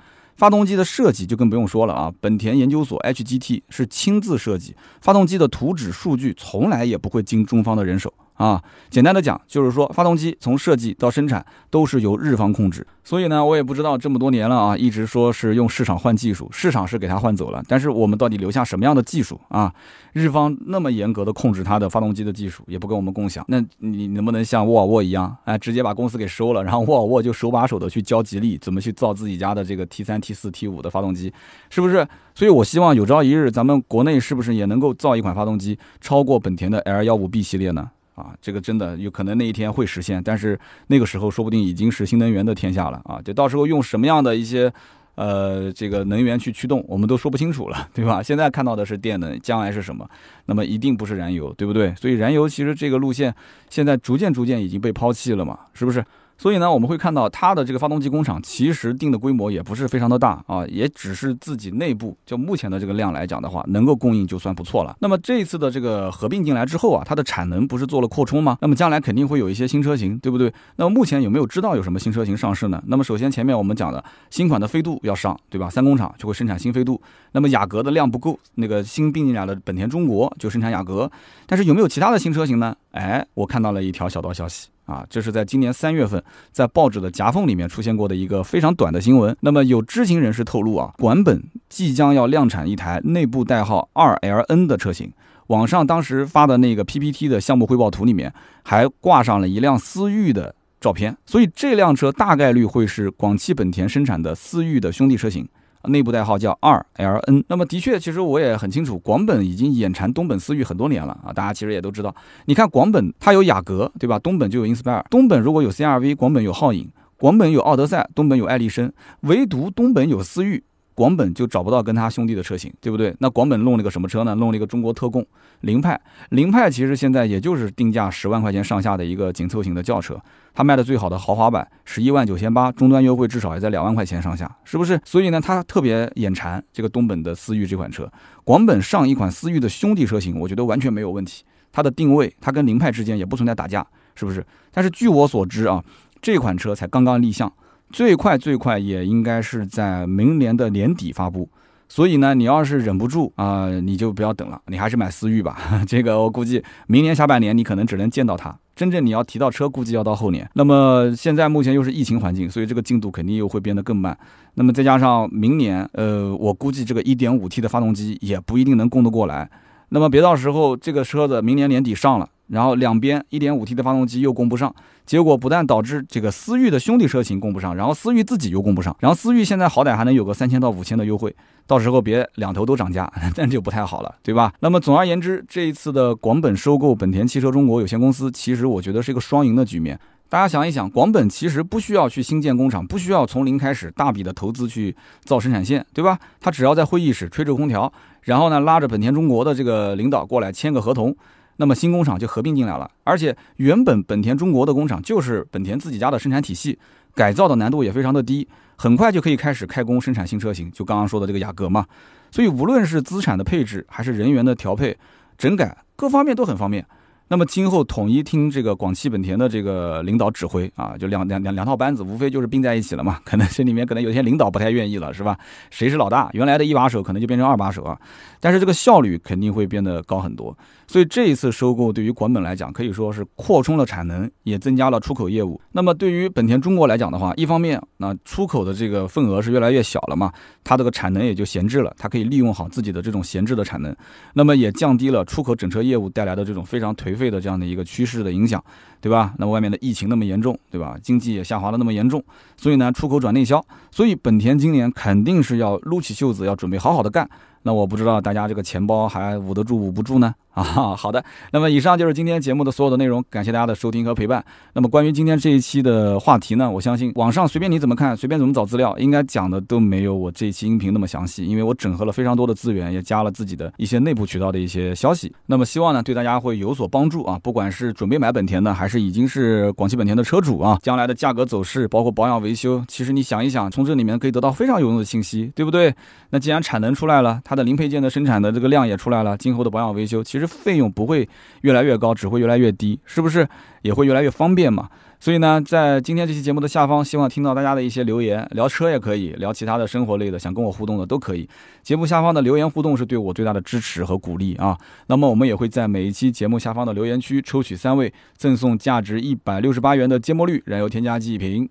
[0.41, 8.11] 发动机的设计就更不用说了啊，本田研究所 HGT 是亲自设计，发动机的图纸数据从来也不会经中方的人手。
[8.41, 19.71] 啊，简单的讲，就是说发动机从设计到生产都是由日方控制，所以呢，我也不知道这么多年了啊，一直说是用市场换技术，市场是给他换走了，但是我们到底留下什么样的技术啊？
[20.15, 31.31] 日方那么严格的控制它的发动机的技术，也不跟我们共享，那你能不能像沃尔沃一样，哎，直接把公司给收了，然后沃尔沃就手把手的去教吉利怎么去造自己家的这个 T 三、T 四、T 五的发动机，
[31.69, 32.09] 是不是？
[32.35, 37.91] 所以我希望有朝一日咱们国内是不是也能够造一款发动机超过本田的 L 幺五 B 系列呢？
[38.21, 43.21] 啊，这个真的有可能那一天会实现，但是那个时候说不定已经是新能源的天下了啊！
[43.23, 44.71] 就到时候用什么样的一些
[45.15, 48.23] 呃这个能源去驱动，我们都说不清楚了，对吧？
[48.23, 50.07] 现在看到的是电能，将来是什么？
[50.47, 51.95] 那么一定不是燃油，对不对？
[51.95, 53.35] 所以燃油其实这个路线
[53.71, 56.05] 现在逐渐逐渐已经被抛弃了嘛，是不是？
[56.41, 64.97] 所以呢，我们会看到它的这个发动机工厂其实定的规模也不是非常的大啊，也只是自己内部就目前的这个量来讲的话，能够供应就算不错了。
[65.01, 68.57] 那么这一次的这个合并进来之后啊，它的产能不是做了扩充吗？
[68.63, 70.51] 那么将来肯定会有一些新车型，对不对？
[70.77, 72.83] 那么目前有没有知道有什么新车型上市呢？
[72.87, 75.69] 那么首先前面我们讲的新款的飞度要上，对吧？
[75.69, 76.99] 三工厂就会生产新飞度。
[77.33, 81.13] 那么雅阁的量不够，那个新并进来的本田中国就生产雅阁。
[81.47, 82.75] 但是有没有其他的新车型呢？
[82.93, 84.69] 哎，我看到了一条小道消息。
[84.91, 89.35] 啊，这是在今年三月份，在报纸的夹缝里面出现过的一个非常短的新闻。
[89.41, 95.13] 那么有知情人士透露啊，广本即将要量产一台内部代号二 LN 的车型。
[95.47, 98.33] 网上当时发的那个 PPT 的项目汇报图里面，
[98.65, 101.17] 还挂上了一辆思域的照片。
[101.25, 105.49] 所以这辆车大概率会是广汽本田生产的思域的兄弟车型。
[105.89, 112.15] 内部代号叫二 LN，那么的确，其实我也很清楚，广本已经眼馋东本思域很多年了啊，大家其实也都知道。
[112.45, 114.19] 你看广本它有雅阁，对吧？
[114.19, 118.91] 东本就有 Inspire，东本如果有 CRV，广本有皓影，广本有奥德赛，东本有爱丽绅，
[119.23, 120.63] 唯独东本有思域。
[121.01, 123.17] 广本就找不到跟他兄弟的车型，对不对？
[123.21, 124.35] 那广本弄了个什么车呢？
[124.35, 125.27] 弄了一个中国特供
[125.63, 125.99] 凌派。
[126.29, 130.21] 凌派其实现在也就是定价十万块钱上下的一个紧凑型的轿车，
[130.53, 135.01] 它卖的最好的豪华版十一万九千八，终端优惠至少也在两万块钱上下，是不是？
[135.03, 138.07] 所以呢，他特别眼馋这个东本的思域这款车。
[138.45, 141.43] 广本上一款思域的兄弟车型，我觉得完全没有问题。
[141.73, 144.45] 它的定位，它跟凌派之间也不存在打架，是不是？
[144.71, 145.83] 但是据我所知啊，
[146.21, 147.51] 这款车才刚刚立项。
[147.93, 151.49] 最快最快也应该是在明年的年底发布，
[151.89, 155.59] 所以呢，你要是忍不住啊，你就不要等了，你还是买思域吧。
[155.87, 160.49] 这个我估计明年下半年你可能只能见到它，真正你要提到车，估计要到后年。
[160.55, 164.17] 那么现在目前又是疫情环境，所以这个进度肯定又会变得更慢。
[164.55, 169.51] 那么再加上明年，呃，我估计这个 1.5T 的发动机也不一定能供得过来。
[169.91, 172.29] 那么别到时候这个车子明年年底上了。
[172.51, 174.75] 然后两边 1.5T 的发动机又供不上，
[175.07, 181.33] 结果不但导致这个思域的兄弟车型供不上，然后思域自己又供不上，然后思域现在好歹还能有个三千到五千的优惠，
[181.65, 184.53] 到时候别两头都涨价，那就不太好了，对吧？
[184.59, 189.97] 那么总而言之，这一次的广本收购本田汽车中国有限公司，其实我觉得是一个双赢的局面。
[190.31, 196.17] 大家想一想，广本其实不需要去新建工厂，不需要从零开始大笔的投资去造生产线，对吧？
[196.39, 201.15] 他只要在会议室吹着空调，然后呢拉着本田中国的这个领导过来签个合同。
[201.57, 206.79] 那么新工厂就合并进来了，而且原本本田中国的工厂就是本田自己家的生产体系，
[207.13, 211.85] 改造的难度也非常的低，很快就可以开始开工生产新车型，就刚刚说的这个雅阁嘛。
[212.31, 214.97] 所以无论是资产的配置还是人员的调配、
[215.37, 216.87] 整改，各方面都很方便。
[217.33, 223.21] 那么今后统一听这个广汽本田的这个领导指挥啊，就两两两两套班子，无非就是并在一起了嘛。
[223.25, 225.39] 可能这里面可能有些领导不太愿意了，是吧？
[225.71, 226.29] 谁是老大？
[226.33, 227.97] 原来的一把手可能就变成二把手啊。
[228.41, 230.57] 但是这个效率肯定会变得高很多。
[230.89, 235.61] 所以这一次收购对于广本来讲，可以说是扩充了产能，也增加了出口业务。
[235.71, 240.33] 那么对于本田中国来讲的话，一方面那出口的这个份额是越来越小了嘛，
[240.65, 243.95] 它这个产能也就闲置了，它可以利用好自己的这种闲置的产能，
[244.35, 248.63] 那么也降低了出口整车业务带来的这种非常颓费的这样的一个趋势的影响，
[249.01, 249.35] 对吧？
[249.37, 250.97] 那外面的疫情那么严重，对吧？
[251.03, 252.25] 经济也下滑的那么严重，
[252.57, 257.29] 所以呢，出口转内销，所以本田今年肯定是要撸起袖子，要准备好好的干。
[257.63, 260.35] 那我不知道大家这个钱包还捂得住捂不住呢？
[260.55, 261.25] 啊，好的。
[261.53, 264.45] 那么以上就是今天节目的所有的内容，感谢大家的收听和陪伴。
[264.75, 275.33] 那么关于今天这一期的话题呢，我相信网上随便你怎么看，随便怎么找资料，应该讲的都没有我这一期音频那么详细，因为我整合了非常多的资源，也加了自己的一些内部渠道的一些消息。
[275.47, 285.95] 那么希望呢对大家会有所帮助啊，不管是准备买本田的，还是已经是广汽本田的车主啊，将来的价格走势，包括保养维修，其实你想一想，从这里面可以得到非常有用的信息，对不对？
[286.31, 291.29] 那既然产能出来了，它的零配件的生产的这个量也出来了，今后的保养维修，其实其实费用不会。
[291.63, 293.47] 越来越高，只会越来越低，是不是
[293.83, 294.89] 也会越来越方便嘛？
[295.19, 301.47] 所以呢，在今天这期节目的下方，希望听到大家的一些留言，聊车也可以，聊其他的生活类的，想跟我互动的都可以。
[301.83, 304.79] 节目下方的留言互动是对我最大的支持和鼓励啊。
[305.09, 311.69] 那么我们也会在每一期节目下方的留言区抽取三位，赠送价值一百六十八元的芥末绿燃油添加剂一瓶。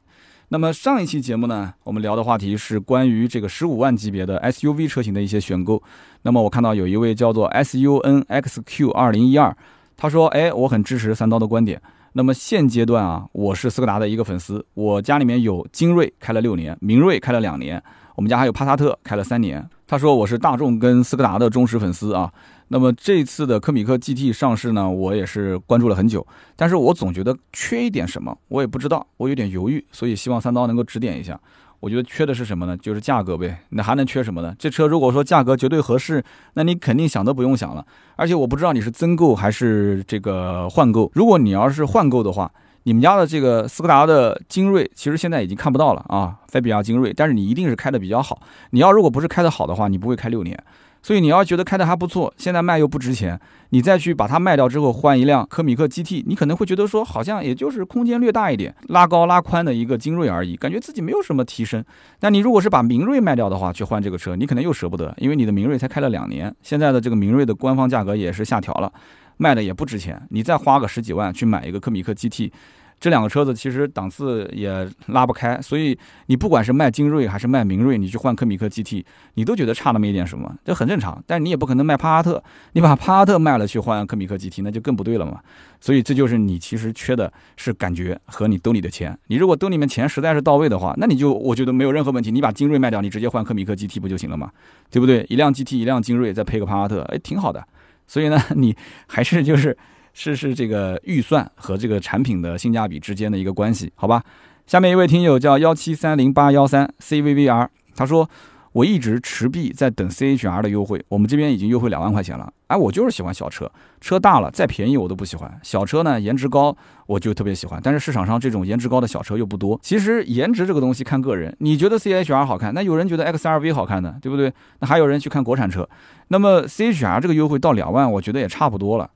[0.51, 5.81] 那么上一期节目呢，我们聊的话题是关于这个十五万级别的 SUV 车型的一些选购。
[6.21, 9.55] 那么我看到有一位叫做 SUNXQ 二零一二，
[9.95, 11.81] 他说：“哎，我很支持三刀的观点。
[12.13, 17.81] 那么现阶段啊，我是斯柯达的一个粉丝，我家里面有精锐开了六年，明锐开了两年，
[18.15, 19.67] 我们家还有帕萨特开了三年。
[19.87, 22.31] 他说我是大众跟斯柯达的忠实粉丝啊。”
[22.71, 31.39] 那么这次的科米克 GT 上市呢，我也是关注了很久，但是我总觉得缺一点什么，我也不知道，我有点犹豫，所以希望三刀能够指点一下。
[31.79, 32.75] 我觉得缺的是什么呢？
[32.77, 34.53] 就是价格呗，那还能缺什么呢？
[34.59, 36.23] 这车如果说价格绝对合适，
[36.55, 37.85] 那你肯定想都不用想了。
[38.15, 41.09] 而且我不知道你是增购还是这个换购。
[41.13, 42.51] 如果你要是换购的话，
[42.83, 48.41] 你们家的这个斯柯达的精锐其实现在已经看不到了啊，菲比亚精锐，但是你一定是开的比较好。
[48.71, 50.61] 你要如果不是开的好的话，你不会开六年。
[51.01, 61.83] 所以你要觉得开的还不错，现在卖又不值钱，你再去把它卖掉之后换一辆科米克 GT，你可能会觉得说好像也就是空间略大一点，拉高拉宽的一个精锐而已，感觉自己没有什么提升。
[62.19, 68.91] 但你如果是把明锐卖掉的话，去换这个车，你可能又舍不得，因为你的明锐才开了两年，现在的这个明锐的官方价格也是下调了，
[69.37, 72.51] 卖的也不值钱，你再花个十几万去买一个科米克 GT。
[72.99, 81.23] 这两个车子其实档次也拉不开，所以你不管是卖精锐还是卖明锐，你去换科米克 GT，你都觉得差那么一点什么，这很正常。
[81.25, 85.39] 但是你也不可能卖帕萨特，你把帕萨特卖了去换科米克 GT，那就更不对了嘛。
[85.79, 89.17] 所以这就是你其实缺的是感觉和你兜里的钱。
[89.27, 94.51] 你如果兜里面钱实在是到位的话，那你就我觉得没有任何问题，你把精锐卖掉，你直接换科米克 GT 不就行了嘛？
[94.91, 95.25] 对不对？
[95.29, 97.65] 一辆 GT，一辆精锐，再配个帕萨特，哎，挺好的。
[98.07, 98.75] 所以呢，你
[99.07, 99.77] 还是就是。
[100.21, 104.21] 是是这个预算和这个产品的性价比之间的一个关系，好吧？
[104.67, 108.29] 下面一位听友叫幺七三零八幺三 CVVR，他说
[108.73, 112.51] 我一直持币在等 CHR 的优惠，我们这边已经优惠两万块钱了。
[112.67, 115.57] 哎，我就是喜欢小车，车大了再便宜我都不喜欢。
[115.63, 116.75] 小车呢颜值高
[117.07, 119.79] 我就特别喜欢，但是市场上这种颜值高的小车又不多。
[119.81, 124.51] 其实颜值这个东西看个人，你觉得 CHR 好看，那有人觉得 XRV 好看的，对不对？
[124.81, 125.87] 那还有人去看国产车。
[126.27, 129.09] 那么 CHR 这个优惠到两万，我觉得也差不多了。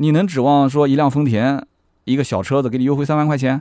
[0.00, 1.62] 你能指望说一辆丰田，
[2.04, 3.60] 一个小车子给你优惠三万块钱？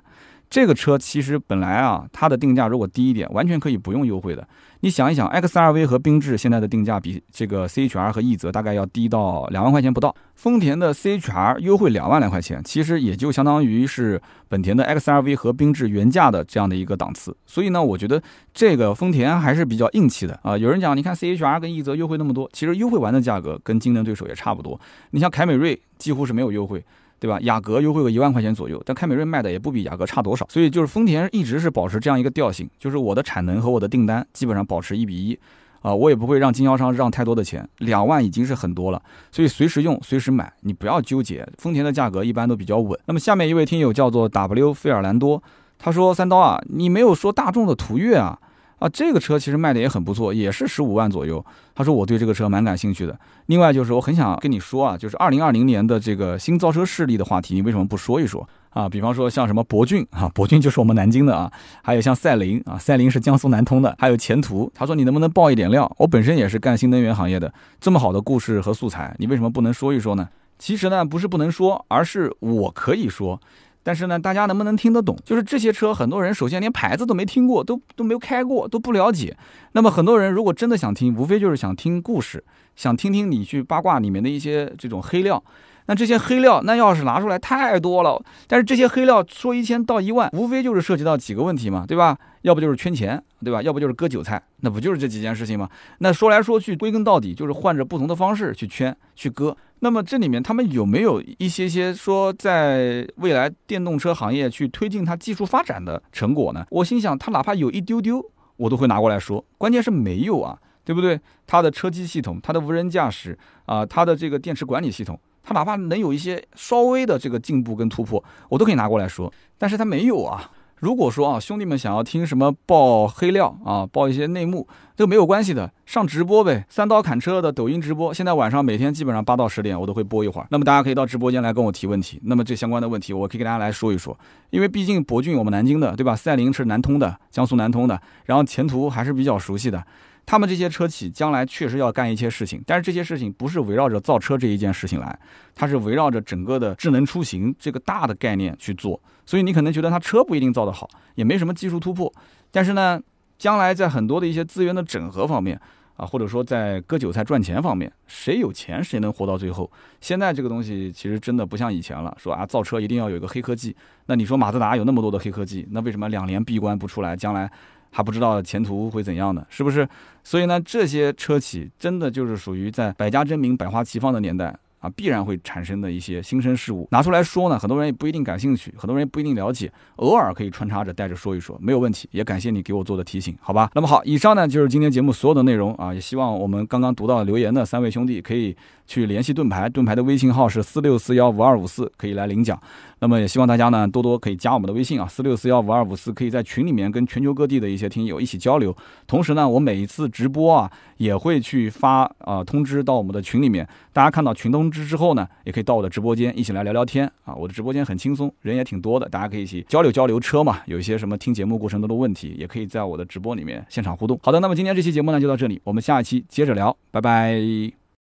[0.50, 4.48] 这个车其实本来啊，它的定价如果低一点，完全可以不用优惠的。
[4.82, 10.16] 你想一想，XRV 和缤智现在的定价比这个 CHR 和奕泽大概要低到两万块钱不到。
[10.36, 17.36] 丰田的 CHR 优惠两万来块钱，其实也就相当于是本田的 XRV 和缤智原价的这样的一个档次。
[17.46, 18.20] 所以呢，我觉得
[18.54, 20.58] 这个丰田还是比较硬气的啊。
[20.58, 24.80] 有人讲，你看 CHR 跟奕泽优惠那么多，其实优惠完的价格跟竞争对手也差不多。
[25.12, 26.84] 你像凯美瑞几乎是没有优惠。
[27.20, 27.38] 对吧？
[27.42, 35.38] 雅阁优惠个一万块钱左右，但凯美瑞卖的也不比雅阁差多少，所以就是丰田一直是保持这样一个调性，就是我的产能和我的订单基本上保持一比一，
[35.82, 39.02] 啊，我也不会让经销商让太多的钱，两万已经是很多了，
[39.32, 42.98] 所以随时用随时买，你不要纠结，丰田的价格一般都比较稳。
[43.06, 45.44] 那么下面一位听友叫做 W 费尔兰多，
[45.78, 48.40] 他说三刀啊，你没有说大众的途岳啊。
[48.80, 51.44] 啊，这个车其实卖的也很不错，也是十五万左右。
[51.76, 53.18] 他说我对这个车蛮感兴趣的。
[53.46, 58.88] 另外就是我很想跟你说啊，就是二零二零年的这个新造车势力的话题，你为什么不说一说啊？
[58.88, 61.52] 比方说像什么博骏啊，博骏就是我们南京的啊，
[61.84, 64.72] 还有像赛麟啊，赛麟是江苏南通的，还有前途。
[64.74, 65.92] 他说你能不能爆一点料？
[65.98, 70.30] 我本身也是干新能源行业的，这么好的故事和素材，你为什么不能说一说呢？
[70.58, 73.42] 其实呢，不是不能说，而是我可以说。
[73.82, 75.18] 但是呢，大家能不能听得懂？
[75.24, 79.36] 就是这些车，很多人首先连牌子都没听过，都都没有开过，都不了解。
[79.72, 82.44] 那么很多人如果真的想听，无非就是想听故事，
[82.76, 85.44] 想听听你去八卦里面的一些这种黑料。
[85.86, 88.22] 那这些黑料，那要是拿出来太多了。
[88.46, 92.16] 但是这些黑料说一千道一万，无非就是涉及到几个问题嘛，对吧？
[92.44, 93.60] 要不就是圈钱，对吧？
[93.64, 95.68] 要不就是割韭菜，那不就是这几件事情吗？
[95.98, 99.58] 那说来说去，归根到底就是换着不同的方式去圈去割。
[99.80, 106.66] 那么这里面他们有没有一些些说在未来电动车行业去推进它技术发展的成果呢？
[106.70, 108.24] 我心想，他哪怕有一丢丢，
[108.58, 109.44] 我都会拿过来说。
[109.58, 110.60] 关键是没有啊。
[110.86, 111.20] 对不对？
[111.46, 113.38] 它的车机系统、它的无人驾驶
[113.68, 119.32] 啊、它的这个电池管理系统，它哪怕能有一些稍微的这个进步跟突破，我都可以拿过来说。
[119.56, 120.50] 但是它没有啊。
[120.80, 124.66] 如果说啊，兄弟们想要听什么爆黑料啊，爆一些内幕，
[124.96, 126.66] 这没有关系的，上直播呗。
[126.70, 130.48] 三刀砍车的抖音直播，现在晚上每天基本上八到十点我都会播一会儿。
[130.50, 132.18] 那么大家可以到直播间来跟我提问题。
[132.24, 134.18] 那么这相关的问题，我可以给大家来说一说。
[134.52, 136.16] 因为毕竟博骏我们南京的，对吧？
[136.16, 139.84] 赛麟是南通的，江苏南通的，然后前途还是比较熟悉的。
[140.26, 145.20] 他们这些车企将来确实要干一些事情，但是这些事情不是围绕着造车这一件事情来，
[145.56, 149.02] 它是围绕着整个的智能出行这个大的概念去做。
[149.30, 152.12] 所以你可能觉得它车不一定造得好，也没什么技术突破，
[152.50, 153.00] 但是呢，
[153.38, 155.56] 将来在很多的一些资源的整合方面
[155.98, 159.72] 啊，或者说在割韭菜赚钱方面，谁有钱谁能活到最后。
[160.02, 163.76] 现在这个东西其实真的不像以前了，说啊造车一定要有一个黑科技。
[164.08, 167.16] 那你说马自达有那么多的黑科技，那为什么两年闭关不出来？
[167.16, 167.48] 将来？
[167.92, 169.88] 还不知道前途会怎样呢，是不是？
[170.24, 182.08] 所以呢，这些车企真的就是属于在百家争鸣、百花齐放的年代啊，必然会产生的一些新生事物，拿出来说呢，很多人也不一定感兴趣，很多人也不一定了解，偶尔可以穿插着带着说一说，没有问题。
[182.12, 183.70] 也感谢你给我做的提醒，好吧？
[183.76, 188.56] 那么好，以上呢就是今天节目所有的内容啊，也希望我们刚刚读到留言的三位兄弟可以
[188.90, 192.60] 去联系盾牌，盾牌的微信号是四六四幺五二五四，可以来领奖。
[193.02, 198.76] 那么也希望大家呢多多可以加我们的微信啊，四六四幺五二五四，可以在群里面跟全球各地的一些听友一起交流。
[199.06, 207.34] 同时呢，我每一次直播啊也会去发啊通知到我们的群里面，大家看到群通知之后呢，也可以到我的直播间一起来聊聊天啊。
[207.36, 214.20] 我的直播间很轻松，人也挺多的，大家可以一起交流交流车嘛，有一些什么听节目过程中的问题，也可以在我的直播里面现场互动。
[214.24, 217.79] 好的，那么今天这期节目呢就到这里，我们下一期接着聊，拜拜。